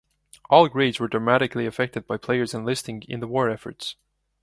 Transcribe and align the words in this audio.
All 0.49 0.67
grades 0.67 0.99
were 0.99 1.07
dramatically 1.07 1.67
affected 1.67 2.07
by 2.07 2.17
players 2.17 2.55
enlisting 2.55 3.03
in 3.03 3.19
the 3.19 3.27
war 3.27 3.51
efforts. 3.51 3.97